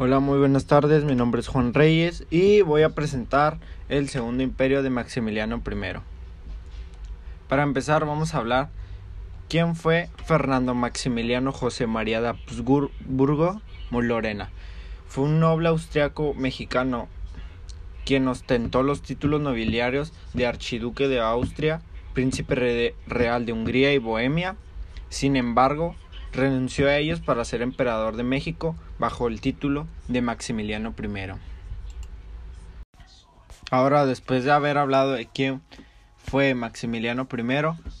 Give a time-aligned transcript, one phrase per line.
[0.00, 1.02] Hola, muy buenas tardes.
[1.02, 3.58] Mi nombre es Juan Reyes y voy a presentar
[3.88, 5.98] el segundo imperio de Maximiliano I.
[7.48, 8.68] Para empezar, vamos a hablar
[9.48, 14.50] quién fue Fernando Maximiliano José María de Habsburgo Lorena.
[15.08, 17.08] Fue un noble austriaco mexicano
[18.04, 21.82] quien ostentó los títulos nobiliarios de archiduque de Austria,
[22.14, 24.54] príncipe real de Hungría y Bohemia.
[25.08, 25.96] Sin embargo,
[26.32, 31.32] renunció a ellos para ser emperador de México bajo el título de Maximiliano I.
[33.70, 35.60] Ahora, después de haber hablado de quién
[36.16, 37.42] fue Maximiliano I,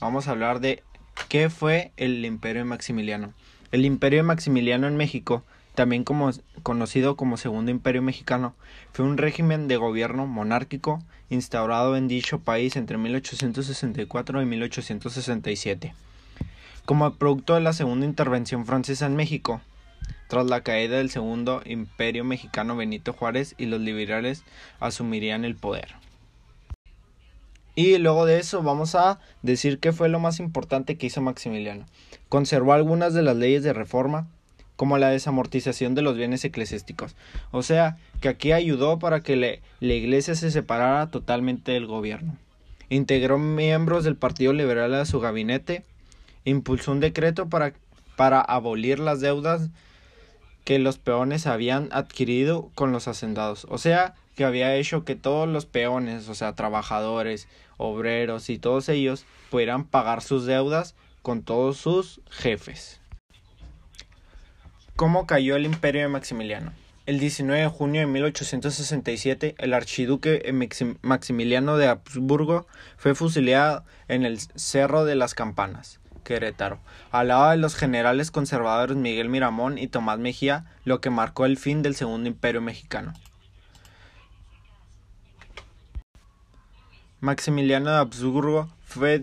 [0.00, 0.82] vamos a hablar de
[1.28, 3.32] qué fue el imperio de Maximiliano.
[3.72, 5.42] El imperio de Maximiliano en México,
[5.74, 8.54] también conocido como Segundo Imperio Mexicano,
[8.92, 15.94] fue un régimen de gobierno monárquico instaurado en dicho país entre 1864 y 1867
[16.86, 19.60] como producto de la segunda intervención francesa en México,
[20.28, 24.44] tras la caída del segundo imperio mexicano Benito Juárez y los liberales
[24.80, 25.96] asumirían el poder.
[27.74, 31.84] Y luego de eso vamos a decir qué fue lo más importante que hizo Maximiliano.
[32.28, 34.28] Conservó algunas de las leyes de reforma,
[34.76, 37.16] como la desamortización de los bienes eclesiásticos.
[37.50, 42.36] O sea, que aquí ayudó para que la iglesia se separara totalmente del gobierno.
[42.88, 45.84] Integró miembros del Partido Liberal a su gabinete
[46.46, 47.74] impulsó un decreto para,
[48.16, 49.68] para abolir las deudas
[50.64, 53.66] que los peones habían adquirido con los hacendados.
[53.68, 58.88] O sea, que había hecho que todos los peones, o sea, trabajadores, obreros y todos
[58.88, 63.00] ellos pudieran pagar sus deudas con todos sus jefes.
[64.94, 66.72] ¿Cómo cayó el imperio de Maximiliano?
[67.06, 70.42] El 19 de junio de 1867, el archiduque
[71.02, 76.00] Maximiliano de Habsburgo fue fusilado en el Cerro de las Campanas.
[76.26, 76.80] Querétaro,
[77.12, 81.56] al lado de los generales conservadores Miguel Miramón y Tomás Mejía, lo que marcó el
[81.56, 83.14] fin del Segundo Imperio Mexicano.
[87.20, 89.22] Maximiliano de Habsburgo fue,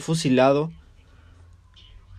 [0.00, 0.70] fusilado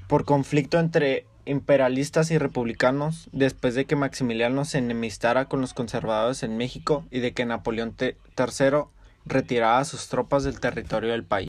[0.07, 6.41] por conflicto entre imperialistas y republicanos después de que Maximiliano se enemistara con los conservadores
[6.41, 8.85] en México y de que Napoleón III
[9.25, 11.41] retirara sus tropas del territorio del país.